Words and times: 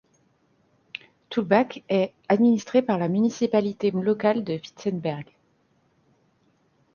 Tulbagh 1.29 1.83
est 1.87 2.11
administré 2.27 2.81
par 2.81 2.97
la 2.97 3.07
municipalité 3.07 3.91
locale 3.91 4.43
de 4.43 4.53
Witzenberg. 4.53 5.27